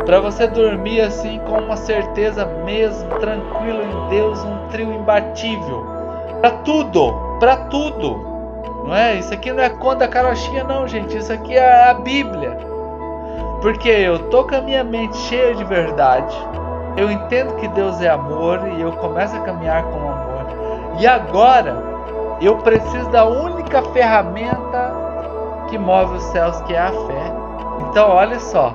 Para 0.06 0.20
você 0.20 0.46
dormir 0.46 1.00
assim 1.00 1.40
com 1.40 1.58
uma 1.58 1.76
certeza 1.76 2.46
mesmo, 2.64 3.08
tranquilo 3.18 3.82
em 3.82 4.10
Deus, 4.10 4.44
um 4.44 4.68
trio 4.68 4.92
imbatível. 4.92 5.84
Para 6.40 6.50
tudo, 6.58 7.36
para 7.40 7.56
tudo. 7.56 8.33
Não 8.84 8.94
é? 8.94 9.16
Isso 9.16 9.32
aqui 9.32 9.52
não 9.52 9.62
é 9.62 9.70
conta 9.70 10.06
carochinha 10.06 10.64
não, 10.64 10.86
gente. 10.86 11.16
Isso 11.16 11.32
aqui 11.32 11.56
é 11.56 11.90
a 11.90 11.94
Bíblia. 11.94 12.56
Porque 13.62 13.88
eu 13.88 14.18
tô 14.30 14.44
com 14.44 14.56
a 14.56 14.60
minha 14.60 14.84
mente 14.84 15.16
cheia 15.16 15.54
de 15.54 15.64
verdade. 15.64 16.36
Eu 16.96 17.10
entendo 17.10 17.56
que 17.56 17.66
Deus 17.68 18.00
é 18.00 18.08
amor 18.08 18.60
e 18.76 18.80
eu 18.80 18.92
começo 18.92 19.34
a 19.34 19.40
caminhar 19.40 19.82
com 19.84 19.98
amor. 19.98 20.46
E 21.00 21.06
agora 21.06 21.76
eu 22.40 22.58
preciso 22.58 23.08
da 23.10 23.24
única 23.24 23.82
ferramenta 23.92 24.92
que 25.68 25.78
move 25.78 26.16
os 26.16 26.22
céus, 26.24 26.60
que 26.62 26.74
é 26.74 26.80
a 26.80 26.92
fé. 26.92 27.32
Então, 27.88 28.10
olha 28.10 28.38
só: 28.38 28.74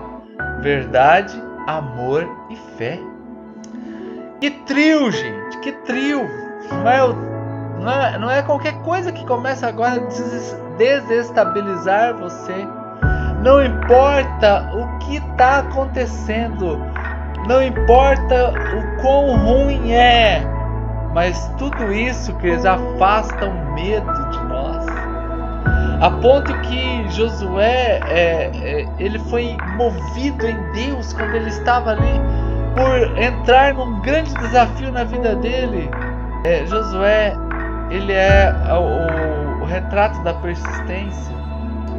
verdade, 0.62 1.42
amor 1.68 2.28
e 2.50 2.56
fé. 2.78 3.00
Que 4.42 4.50
trio, 4.52 5.12
gente! 5.12 5.60
Que 5.60 5.72
trio! 5.72 6.28
Não 6.72 6.90
é 6.90 7.04
o 7.04 7.29
não 7.80 7.92
é, 7.92 8.18
não 8.18 8.30
é 8.30 8.42
qualquer 8.42 8.74
coisa 8.82 9.12
que 9.12 9.26
começa 9.26 9.68
agora 9.68 9.96
a 9.96 10.78
desestabilizar 10.78 12.16
você. 12.16 12.68
Não 13.42 13.64
importa 13.64 14.70
o 14.74 15.00
que 15.00 15.18
está 15.18 15.60
acontecendo, 15.60 16.78
não 17.48 17.64
importa 17.64 18.52
o 18.52 19.02
quão 19.02 19.38
ruim 19.46 19.94
é, 19.94 20.44
mas 21.14 21.50
tudo 21.58 21.92
isso 21.94 22.36
que 22.36 22.48
eles 22.48 22.66
afasta 22.66 23.46
o 23.46 23.74
medo 23.74 24.30
de 24.30 24.44
nós. 24.44 24.86
A 26.02 26.12
ponto 26.22 26.54
que 26.62 27.10
Josué 27.10 28.00
é, 28.08 28.52
é, 28.54 28.88
ele 29.00 29.20
foi 29.20 29.58
movido 29.76 30.48
em 30.48 30.72
Deus 30.72 31.14
quando 31.14 31.36
ele 31.36 31.50
estava 31.50 31.92
ali 31.92 32.22
por 32.76 33.20
entrar 33.22 33.74
num 33.74 34.00
grande 34.02 34.34
desafio 34.36 34.92
na 34.92 35.04
vida 35.04 35.36
dele 35.36 35.90
É, 36.46 36.66
Josué, 36.66 37.34
ele 37.90 38.14
é 38.14 38.54
o, 38.72 39.60
o, 39.60 39.64
o 39.64 39.66
retrato 39.66 40.22
da 40.24 40.34
persistência, 40.36 41.34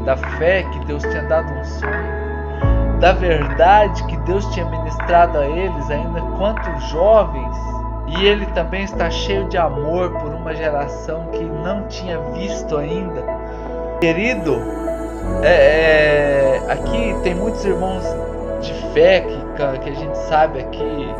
da 0.04 0.16
fé 0.16 0.62
que 0.62 0.84
Deus 0.86 1.02
tinha 1.02 1.22
dado 1.24 1.52
um 1.52 1.64
sonho, 1.64 3.00
da 3.00 3.12
verdade 3.12 4.02
que 4.04 4.16
Deus 4.18 4.46
tinha 4.52 4.64
ministrado 4.66 5.38
a 5.38 5.46
eles 5.46 5.90
ainda 5.90 6.20
quanto 6.38 6.80
jovens. 6.88 7.56
E 8.06 8.26
ele 8.26 8.44
também 8.46 8.82
está 8.82 9.08
cheio 9.08 9.48
de 9.48 9.56
amor 9.56 10.10
por 10.18 10.34
uma 10.34 10.52
geração 10.54 11.26
que 11.26 11.44
não 11.44 11.86
tinha 11.86 12.18
visto 12.32 12.76
ainda. 12.76 13.22
Querido, 14.00 14.60
é, 15.42 16.58
é, 16.66 16.72
aqui 16.72 17.14
tem 17.22 17.34
muitos 17.34 17.64
irmãos 17.64 18.04
de 18.60 18.72
fé 18.92 19.20
que, 19.20 19.78
que 19.80 19.90
a 19.90 19.94
gente 19.94 20.18
sabe 20.18 20.60
aqui 20.60 21.14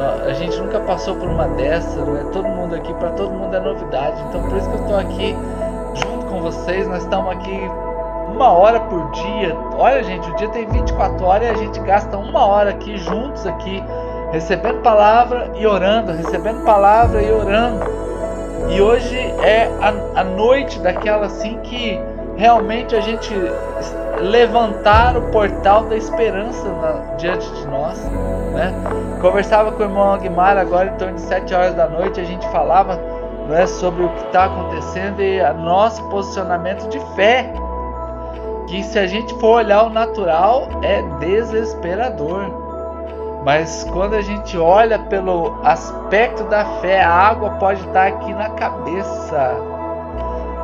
a 0.00 0.32
gente 0.32 0.56
nunca 0.58 0.80
passou 0.80 1.14
por 1.16 1.28
uma 1.28 1.46
dessa, 1.48 2.04
não 2.04 2.16
é 2.16 2.24
todo 2.32 2.48
mundo 2.48 2.74
aqui, 2.74 2.92
para 2.94 3.10
todo 3.10 3.30
mundo 3.30 3.54
é 3.54 3.60
novidade. 3.60 4.22
Então 4.28 4.42
por 4.42 4.56
isso 4.56 4.68
que 4.68 4.76
eu 4.76 4.80
estou 4.82 4.98
aqui 4.98 5.36
junto 5.94 6.26
com 6.26 6.40
vocês. 6.40 6.86
Nós 6.88 7.02
estamos 7.02 7.32
aqui 7.32 7.70
uma 8.32 8.52
hora 8.52 8.80
por 8.80 9.10
dia. 9.10 9.56
Olha, 9.76 10.02
gente, 10.02 10.30
o 10.30 10.36
dia 10.36 10.48
tem 10.48 10.66
24 10.66 11.24
horas 11.24 11.48
e 11.48 11.50
a 11.50 11.54
gente 11.54 11.80
gasta 11.80 12.16
uma 12.16 12.46
hora 12.46 12.70
aqui 12.70 12.96
juntos 12.96 13.46
aqui, 13.46 13.82
recebendo 14.32 14.80
palavra 14.82 15.50
e 15.56 15.66
orando, 15.66 16.12
recebendo 16.12 16.64
palavra 16.64 17.22
e 17.22 17.30
orando. 17.30 17.84
E 18.70 18.80
hoje 18.80 19.18
é 19.42 19.70
a, 19.80 20.20
a 20.20 20.24
noite 20.24 20.78
daquela 20.78 21.26
assim 21.26 21.58
que 21.62 22.00
realmente 22.40 22.96
a 22.96 23.00
gente 23.00 23.34
levantar 24.18 25.14
o 25.14 25.30
portal 25.30 25.84
da 25.84 25.94
esperança 25.94 26.66
na, 26.70 27.14
diante 27.16 27.46
de 27.52 27.66
nós. 27.66 28.02
Né? 28.54 28.72
Conversava 29.20 29.70
com 29.72 29.80
o 29.80 29.82
irmão 29.82 30.14
Aguimar 30.14 30.56
agora 30.56 30.88
em 30.88 30.96
torno 30.96 31.16
de 31.16 31.20
7 31.20 31.54
horas 31.54 31.74
da 31.74 31.86
noite, 31.86 32.18
a 32.18 32.24
gente 32.24 32.48
falava 32.48 32.98
né, 33.46 33.66
sobre 33.66 34.04
o 34.04 34.08
que 34.08 34.24
está 34.24 34.46
acontecendo 34.46 35.20
e 35.20 35.38
o 35.38 35.54
nosso 35.54 36.02
posicionamento 36.08 36.88
de 36.88 36.98
fé. 37.14 37.52
Que 38.66 38.82
se 38.84 38.98
a 38.98 39.06
gente 39.06 39.34
for 39.34 39.56
olhar 39.56 39.84
o 39.84 39.90
natural 39.90 40.66
é 40.82 41.02
desesperador. 41.18 42.46
Mas 43.44 43.86
quando 43.92 44.14
a 44.14 44.22
gente 44.22 44.56
olha 44.56 44.98
pelo 44.98 45.60
aspecto 45.62 46.44
da 46.44 46.64
fé, 46.80 47.02
a 47.02 47.10
água 47.10 47.50
pode 47.58 47.86
estar 47.86 48.06
aqui 48.06 48.32
na 48.32 48.48
cabeça 48.50 49.79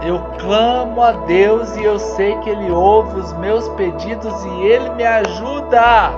eu 0.07 0.21
clamo 0.39 1.03
a 1.03 1.13
Deus 1.13 1.77
e 1.77 1.83
eu 1.85 1.99
sei 1.99 2.37
que 2.39 2.51
Ele 2.51 2.71
ouve 2.71 3.19
os 3.19 3.33
meus 3.35 3.69
pedidos 3.71 4.45
e 4.45 4.63
Ele 4.63 4.91
me 4.91 5.05
ajuda. 5.05 6.13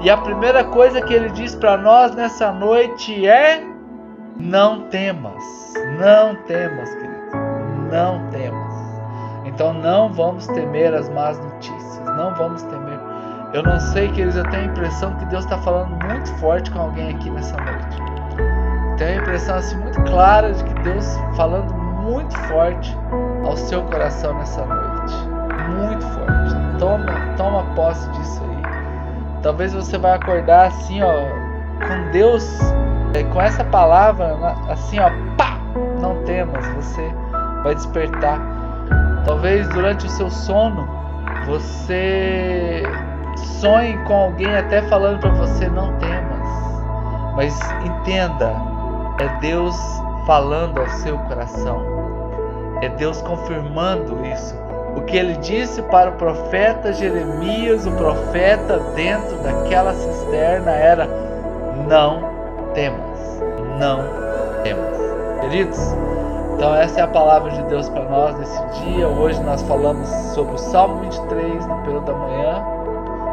E 0.00 0.08
a 0.08 0.16
primeira 0.16 0.64
coisa 0.64 1.02
que 1.02 1.12
Ele 1.12 1.28
diz 1.30 1.54
para 1.54 1.76
nós 1.76 2.14
nessa 2.14 2.50
noite 2.50 3.26
é: 3.26 3.62
não 4.38 4.88
temas, 4.88 5.44
não 5.98 6.34
temas, 6.46 6.94
querido, 6.94 7.36
não 7.90 8.26
temas. 8.30 8.72
Então 9.44 9.74
não 9.74 10.12
vamos 10.12 10.46
temer 10.46 10.94
as 10.94 11.08
más 11.10 11.38
notícias, 11.38 12.00
não 12.16 12.34
vamos 12.34 12.62
temer. 12.62 12.98
Eu 13.52 13.62
não 13.62 13.78
sei, 13.78 14.08
queridos, 14.08 14.36
eu 14.36 14.44
tenho 14.44 14.62
a 14.62 14.66
impressão 14.66 15.14
que 15.16 15.26
Deus 15.26 15.44
está 15.44 15.58
falando 15.58 15.90
muito 16.06 16.32
forte 16.36 16.70
com 16.70 16.80
alguém 16.80 17.14
aqui 17.14 17.28
nessa 17.28 17.54
noite. 17.58 17.98
Tenho 18.96 19.18
a 19.18 19.22
impressão 19.22 19.56
assim 19.56 19.76
muito 19.76 20.02
clara 20.04 20.52
de 20.52 20.64
que 20.64 20.74
Deus 20.80 21.04
falando 21.36 21.81
muito 22.02 22.36
forte 22.40 22.96
ao 23.44 23.56
seu 23.56 23.82
coração 23.84 24.34
nessa 24.34 24.64
noite. 24.64 25.14
Muito 25.70 26.04
forte. 26.06 26.78
Toma, 26.78 27.34
toma 27.36 27.64
posse 27.74 28.08
disso 28.10 28.42
aí. 28.42 29.42
Talvez 29.42 29.72
você 29.72 29.96
vai 29.98 30.14
acordar 30.14 30.66
assim, 30.66 31.00
ó, 31.02 31.12
com 31.86 32.10
Deus, 32.10 32.44
é, 33.14 33.22
com 33.24 33.40
essa 33.40 33.64
palavra, 33.64 34.36
assim, 34.68 34.98
ó, 34.98 35.10
pá, 35.36 35.58
não 36.00 36.22
temas, 36.24 36.66
você 36.74 37.14
vai 37.62 37.74
despertar. 37.74 38.40
Talvez 39.24 39.68
durante 39.68 40.06
o 40.06 40.10
seu 40.10 40.30
sono 40.30 40.88
você 41.46 42.82
sonhe 43.36 43.96
com 44.04 44.14
alguém 44.14 44.54
até 44.56 44.82
falando 44.82 45.20
para 45.20 45.30
você 45.30 45.68
não 45.68 45.92
temas. 45.98 46.42
Mas 47.36 47.58
entenda, 47.84 48.52
é 49.18 49.28
Deus 49.40 50.01
falando 50.26 50.80
ao 50.80 50.88
seu 50.88 51.18
coração. 51.18 51.82
É 52.80 52.88
Deus 52.88 53.22
confirmando 53.22 54.24
isso. 54.26 54.54
O 54.96 55.02
que 55.02 55.16
ele 55.16 55.34
disse 55.36 55.80
para 55.82 56.10
o 56.10 56.14
profeta 56.14 56.92
Jeremias, 56.92 57.86
o 57.86 57.92
profeta 57.92 58.78
dentro 58.94 59.36
daquela 59.38 59.94
cisterna 59.94 60.70
era: 60.70 61.08
Não 61.88 62.22
temas, 62.74 63.40
não 63.78 64.62
temas. 64.62 64.98
Queridos, 65.40 65.78
então 66.54 66.74
essa 66.74 67.00
é 67.00 67.02
a 67.02 67.08
palavra 67.08 67.50
de 67.50 67.62
Deus 67.64 67.88
para 67.88 68.04
nós 68.04 68.38
nesse 68.38 68.64
dia. 68.82 69.08
Hoje 69.08 69.42
nós 69.42 69.62
falamos 69.62 70.08
sobre 70.34 70.54
o 70.54 70.58
Salmo 70.58 71.00
23 71.00 71.66
no 71.66 71.76
período 71.82 72.04
da 72.04 72.12
manhã, 72.12 72.64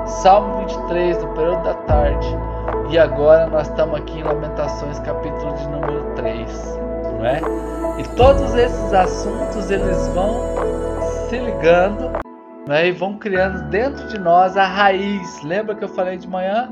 Salmo 0.06 0.60
23 0.60 1.21
no 1.21 1.28
período 1.34 1.63
da 1.63 1.73
tarde 1.73 2.38
e 2.89 2.97
agora 2.97 3.47
nós 3.47 3.67
estamos 3.67 3.99
aqui 3.99 4.19
em 4.19 4.23
Lamentações, 4.23 4.99
capítulo 4.99 5.54
de 5.54 5.67
número 5.69 6.04
3, 6.15 6.80
não 7.17 7.25
é? 7.25 7.39
E 7.99 8.04
todos 8.15 8.56
esses 8.56 8.93
assuntos 8.93 9.69
eles 9.69 10.08
vão 10.08 10.34
se 11.28 11.38
ligando 11.38 12.12
né, 12.67 12.88
e 12.88 12.91
vão 12.91 13.17
criando 13.17 13.69
dentro 13.69 14.08
de 14.08 14.17
nós 14.17 14.58
a 14.58 14.65
raiz. 14.65 15.43
Lembra 15.43 15.75
que 15.75 15.84
eu 15.84 15.89
falei 15.89 16.17
de 16.17 16.28
manhã? 16.28 16.69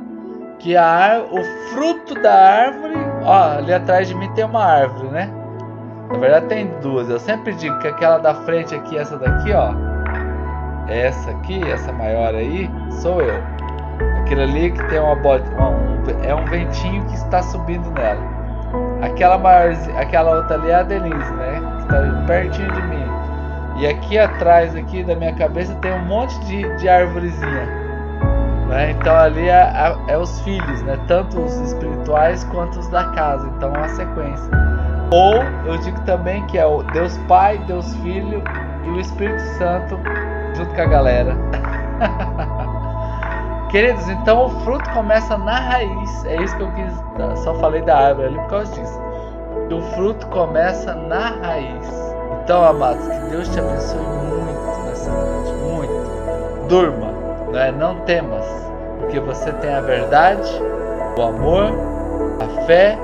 Que 0.60 0.76
a 0.76 1.24
o 1.30 1.44
fruto 1.72 2.16
da 2.16 2.34
árvore, 2.34 2.96
ó, 3.24 3.58
ali 3.58 3.74
atrás 3.74 4.08
de 4.08 4.16
mim 4.16 4.32
tem 4.34 4.46
uma 4.46 4.64
árvore, 4.64 5.10
né? 5.10 5.30
Na 6.10 6.18
verdade 6.18 6.48
tem 6.48 6.68
duas. 6.82 7.10
Eu 7.10 7.20
sempre 7.20 7.54
digo 7.54 7.78
que 7.80 7.88
aquela 7.88 8.18
da 8.18 8.34
frente 8.34 8.74
aqui, 8.74 8.98
essa 8.98 9.18
daqui, 9.18 9.52
ó, 9.54 9.72
essa 10.88 11.30
aqui, 11.30 11.62
essa 11.70 11.92
maior 11.92 12.34
aí, 12.34 12.70
sou 13.02 13.22
eu. 13.22 13.40
Aquilo 14.28 14.42
ali 14.42 14.72
que 14.72 14.84
tem 14.90 15.00
uma, 15.00 15.14
uma 15.14 15.70
um, 15.70 16.04
é 16.22 16.36
um 16.36 16.44
ventinho 16.48 17.02
que 17.06 17.16
está 17.16 17.42
subindo 17.42 17.90
nela. 17.92 18.22
Aquela 19.02 19.38
maior, 19.38 19.74
aquela 19.98 20.36
outra 20.36 20.56
ali 20.56 20.70
é 20.70 20.76
a 20.76 20.84
Denise, 20.84 21.34
né? 21.36 21.62
Que 21.78 21.82
está 21.84 22.24
pertinho 22.28 22.70
de 22.74 22.82
mim. 22.88 23.08
E 23.78 23.88
aqui 23.88 24.20
atrás 24.20 24.76
aqui 24.76 25.02
da 25.02 25.16
minha 25.16 25.34
cabeça 25.34 25.74
tem 25.76 25.94
um 25.94 26.04
monte 26.04 26.38
de, 26.42 26.76
de 26.76 26.90
árvorezinha. 26.90 27.66
Né? 28.68 28.92
Então 28.92 29.16
ali 29.16 29.48
é, 29.48 29.72
é, 29.74 29.96
é, 30.10 30.18
os 30.18 30.42
filhos, 30.42 30.82
né? 30.84 31.00
Tanto 31.08 31.40
os 31.40 31.58
espirituais 31.62 32.44
quanto 32.52 32.80
os 32.80 32.88
da 32.90 33.06
casa. 33.12 33.48
Então 33.56 33.74
é 33.74 33.78
uma 33.78 33.88
sequência. 33.88 34.52
Ou 35.10 35.36
eu 35.66 35.78
digo 35.78 36.02
também 36.02 36.46
que 36.48 36.58
é 36.58 36.66
o 36.66 36.84
Deus 36.84 37.18
Pai, 37.30 37.60
Deus 37.60 37.96
Filho 37.98 38.44
e 38.84 38.90
o 38.90 39.00
Espírito 39.00 39.42
Santo 39.58 39.98
junto 40.54 40.76
com 40.76 40.82
a 40.82 40.86
galera. 40.86 41.34
Queridos, 43.78 44.10
então 44.10 44.48
o 44.48 44.50
fruto 44.62 44.90
começa 44.90 45.38
na 45.38 45.60
raiz. 45.60 46.26
É 46.26 46.42
isso 46.42 46.58
que 46.58 46.64
eu 46.64 46.72
quis. 46.72 47.44
Só 47.44 47.54
falei 47.60 47.80
da 47.84 47.96
árvore 47.96 48.30
ali 48.30 48.40
por 48.40 48.48
causa 48.48 48.74
disso. 48.74 49.00
O 49.72 49.82
fruto 49.94 50.26
começa 50.30 50.96
na 50.96 51.30
raiz. 51.30 51.88
Então, 52.42 52.66
amados, 52.66 53.08
que 53.08 53.20
Deus 53.30 53.48
te 53.50 53.60
abençoe 53.60 54.02
muito 54.02 54.84
nessa 54.84 55.12
noite. 55.12 55.52
Muito. 55.62 56.68
Durma, 56.68 57.12
né? 57.52 57.72
não 57.72 58.00
temas, 58.00 58.48
porque 58.98 59.20
você 59.20 59.52
tem 59.52 59.72
a 59.72 59.82
verdade, 59.82 60.50
o 61.16 61.22
amor, 61.22 61.72
a 62.40 62.66
fé 62.66 62.98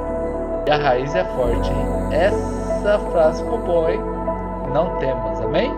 e 0.65 0.71
a 0.71 0.77
raiz 0.77 1.13
é 1.13 1.23
forte. 1.23 1.71
Hein? 1.71 2.19
Essa 2.19 2.97
frase 3.11 3.43
ficou 3.43 3.59
boa, 3.59 3.91
hein? 3.91 4.01
Não 4.73 4.97
temas, 4.97 5.39
amém? 5.39 5.71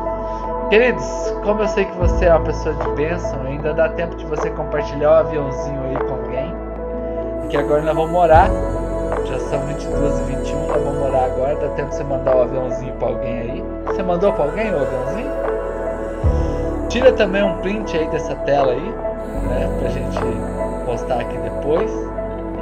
Queridos, 0.69 1.05
como 1.43 1.61
eu 1.61 1.67
sei 1.67 1.85
que 1.85 1.95
você 1.95 2.25
é 2.25 2.31
uma 2.31 2.43
pessoa 2.43 2.73
de 2.73 2.89
bênção, 2.93 3.39
ainda 3.43 3.71
dá 3.71 3.87
tempo 3.89 4.15
de 4.15 4.25
você 4.25 4.49
compartilhar 4.49 5.11
o 5.11 5.13
aviãozinho 5.13 5.79
aí 5.83 5.95
com 5.95 6.13
alguém. 6.15 6.55
Que 7.49 7.57
agora 7.57 7.83
nós 7.83 7.95
vamos 7.95 8.11
morar. 8.11 8.49
Já 9.25 9.39
são 9.39 9.59
22 9.67 10.19
e 10.21 10.23
21, 10.23 10.67
nós 10.67 10.83
vamos 10.83 10.99
morar 10.99 11.25
agora. 11.25 11.55
Dá 11.55 11.67
tempo 11.75 11.89
de 11.89 11.95
você 11.95 12.03
mandar 12.03 12.35
o 12.35 12.41
aviãozinho 12.41 12.93
para 12.93 13.07
alguém 13.09 13.39
aí. 13.41 13.63
Você 13.85 14.01
mandou 14.01 14.33
para 14.33 14.45
alguém 14.45 14.73
o 14.73 14.81
aviãozinho? 14.81 15.31
Tira 16.89 17.11
também 17.11 17.43
um 17.43 17.57
print 17.57 17.95
aí 17.95 18.07
dessa 18.07 18.33
tela 18.37 18.71
aí, 18.71 18.93
né? 19.47 19.69
Pra 19.79 19.89
gente 19.89 20.19
postar 20.83 21.19
aqui 21.19 21.37
depois. 21.37 21.91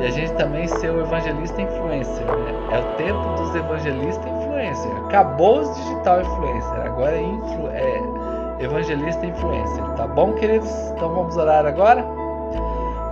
E 0.01 0.05
a 0.05 0.11
gente 0.11 0.33
também 0.33 0.67
ser 0.67 0.89
o 0.89 0.99
evangelista 0.99 1.61
influencer, 1.61 2.25
né? 2.25 2.53
É 2.73 2.79
o 2.79 2.83
tempo 2.97 3.29
dos 3.37 3.55
evangelistas 3.55 4.32
influencer. 4.63 4.91
Acabou 5.05 5.61
os 5.61 5.75
digital 5.75 6.21
influencer, 6.21 6.81
agora 6.85 7.15
é, 7.15 7.21
influ 7.21 7.67
é 7.69 8.63
evangelista 8.63 9.25
influencer. 9.25 9.83
Tá 9.95 10.07
bom, 10.07 10.33
queridos? 10.33 10.69
Então 10.91 11.13
vamos 11.13 11.35
orar 11.35 11.65
agora? 11.65 12.03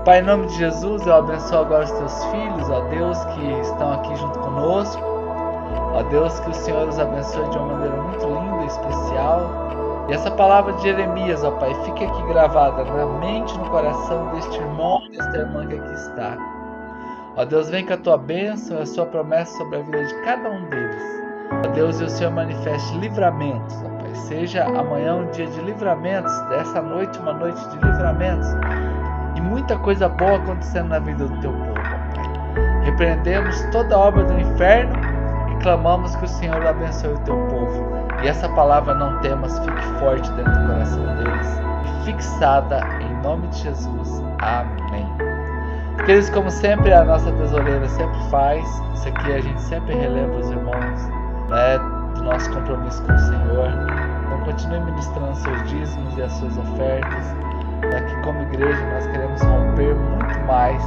Pai, 0.05 0.19
em 0.19 0.23
nome 0.23 0.47
de 0.47 0.55
Jesus, 0.55 1.05
eu 1.05 1.15
abençoo 1.15 1.59
agora 1.59 1.83
os 1.83 1.91
teus 1.91 2.23
filhos, 2.25 2.69
ó 2.69 2.81
Deus, 2.89 3.23
que 3.25 3.51
estão 3.61 3.93
aqui 3.93 4.15
junto 4.15 4.39
conosco. 4.39 5.03
Ó 5.93 6.03
Deus, 6.09 6.39
que 6.39 6.49
o 6.49 6.53
Senhor 6.53 6.87
os 6.87 6.97
abençoe 6.97 7.47
de 7.49 7.57
uma 7.57 7.73
maneira 7.73 7.97
muito 7.97 8.25
linda 8.25 8.63
e 8.63 8.67
especial. 8.67 9.41
E 10.09 10.13
essa 10.13 10.31
palavra 10.31 10.73
de 10.73 10.83
Jeremias, 10.83 11.43
ó 11.43 11.51
Pai, 11.51 11.73
fique 11.85 12.03
aqui 12.03 12.23
gravada 12.23 12.83
na 12.83 13.05
mente 13.19 13.53
e 13.53 13.57
no 13.59 13.69
coração 13.69 14.27
deste 14.33 14.57
irmão, 14.57 15.01
desta 15.11 15.37
irmã 15.37 15.67
que 15.67 15.75
aqui 15.75 15.93
está. 15.93 16.37
Ó 17.37 17.45
Deus, 17.45 17.69
vem 17.69 17.85
com 17.85 17.93
a 17.93 17.97
tua 17.97 18.17
bênção 18.17 18.79
e 18.79 18.81
a 18.81 18.85
sua 18.85 19.05
promessa 19.05 19.57
sobre 19.57 19.77
a 19.77 19.81
vida 19.83 20.03
de 20.03 20.15
cada 20.23 20.49
um 20.49 20.65
deles. 20.69 21.20
Deus, 21.73 21.99
e 21.99 22.03
o 22.03 22.09
Senhor 22.09 22.31
manifeste 22.31 22.97
livramentos, 22.97 23.75
ó 23.83 23.89
Pai. 23.89 24.15
Seja 24.15 24.65
amanhã 24.65 25.15
um 25.15 25.31
dia 25.31 25.47
de 25.47 25.61
livramentos, 25.61 26.31
dessa 26.49 26.81
noite 26.81 27.17
uma 27.19 27.33
noite 27.33 27.59
de 27.69 27.75
livramentos. 27.75 28.47
E 29.35 29.41
muita 29.41 29.77
coisa 29.77 30.07
boa 30.09 30.37
acontecendo 30.37 30.89
na 30.89 30.99
vida 30.99 31.25
do 31.25 31.39
teu 31.39 31.51
povo, 31.51 31.71
ó 31.71 31.73
Pai. 31.73 32.83
Repreendemos 32.83 33.61
toda 33.71 33.97
obra 33.97 34.23
do 34.23 34.39
inferno 34.39 34.93
e 35.51 35.55
clamamos 35.61 36.15
que 36.15 36.25
o 36.25 36.27
Senhor 36.27 36.65
abençoe 36.65 37.13
o 37.13 37.19
teu 37.19 37.37
povo. 37.47 37.85
E 38.23 38.27
essa 38.27 38.47
palavra 38.49 38.93
não 38.93 39.19
temas 39.19 39.57
fique 39.59 39.83
forte 39.99 40.29
dentro 40.33 40.51
do 40.51 40.67
coração 40.67 41.15
deles 41.15 41.47
e 41.85 42.05
fixada 42.05 42.81
em 42.99 43.21
nome 43.23 43.47
de 43.47 43.57
Jesus. 43.59 44.23
Amém. 44.39 45.07
Queridos, 46.05 46.29
como 46.29 46.49
sempre, 46.49 46.91
a 46.93 47.03
nossa 47.03 47.31
tesoureira 47.31 47.87
sempre 47.87 48.19
faz. 48.29 48.65
Isso 48.93 49.07
aqui 49.07 49.33
a 49.33 49.41
gente 49.41 49.61
sempre 49.61 49.95
relembra 49.95 50.39
os 50.39 50.49
irmãos 50.49 51.20
né, 51.51 51.77
do 52.15 52.23
nosso 52.23 52.51
compromisso 52.51 53.03
com 53.03 53.13
o 53.13 53.19
Senhor. 53.19 53.67
Então, 54.25 54.39
continue 54.45 54.79
ministrando 54.79 55.35
seus 55.35 55.69
dízimos 55.69 56.17
e 56.17 56.23
as 56.23 56.31
suas 56.33 56.57
ofertas. 56.57 57.25
Né, 57.81 58.01
que, 58.01 58.21
como 58.21 58.41
igreja, 58.43 58.81
nós 58.93 59.05
queremos 59.07 59.41
romper 59.41 59.93
muito 59.95 60.39
mais 60.47 60.83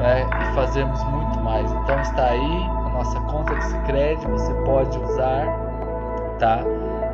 né, 0.00 0.28
e 0.42 0.54
fazermos 0.54 1.02
muito 1.04 1.40
mais. 1.40 1.70
Então, 1.72 2.00
está 2.00 2.26
aí 2.26 2.70
a 2.86 2.90
nossa 2.90 3.18
conta 3.22 3.54
de 3.54 3.64
Sicredi. 3.64 4.26
Você 4.26 4.52
pode 4.64 4.98
usar 4.98 5.46
tá, 6.38 6.60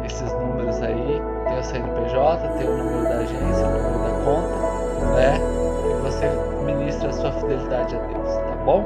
esses 0.05 0.33
números 0.33 0.83
aí. 0.83 1.23
Tem 1.47 1.59
o 1.59 1.63
CNPJ, 1.63 2.49
tem 2.59 2.69
o 2.69 2.77
número 2.77 3.03
da 3.05 3.19
agência, 3.19 3.67
o 3.67 3.71
número 3.71 3.99
da 4.03 4.25
conta, 4.25 5.15
né? 5.17 5.39
E 5.85 6.03
você 6.03 6.29
ministra 6.65 7.09
a 7.09 7.13
sua 7.13 7.33
fidelidade 7.33 7.97
a 7.97 7.99
Deus, 7.99 8.35
tá 8.35 8.57
bom? 8.65 8.85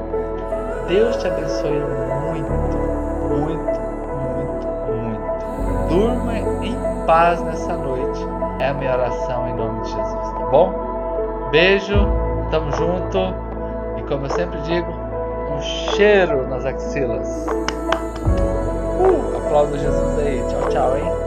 Deus 0.87 1.15
te 1.17 1.27
abençoe 1.27 1.79
muito, 1.79 2.77
muito. 3.29 3.84
Durma 5.95 6.37
em 6.37 6.75
paz 7.07 7.41
nessa 7.41 7.77
noite. 7.77 8.19
É 8.59 8.67
a 8.67 8.73
minha 8.73 8.91
oração 8.91 9.47
em 9.47 9.55
nome 9.55 9.79
de 9.81 9.91
Jesus, 9.91 10.29
tá 10.33 10.45
bom? 10.51 11.49
Beijo, 11.51 11.95
tamo 12.51 12.69
junto. 12.73 13.17
E 13.97 14.03
como 14.03 14.25
eu 14.25 14.29
sempre 14.31 14.59
digo, 14.63 14.91
um 14.91 15.61
cheiro 15.61 16.45
nas 16.49 16.65
axilas. 16.65 17.47
Uh, 18.99 19.37
aplauda 19.37 19.77
Jesus 19.77 20.19
aí. 20.19 20.43
Tchau, 20.49 20.69
tchau, 20.69 20.97
hein? 20.97 21.24